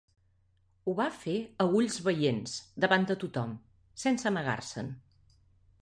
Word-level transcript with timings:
Ho 0.91 0.95
va 0.99 1.05
fer 1.17 1.35
a 1.65 1.67
ulls 1.81 1.99
veients, 2.07 2.57
davant 2.87 3.07
de 3.13 3.19
tothom, 3.25 3.55
sense 4.07 4.31
amagar-se'n. 4.33 4.95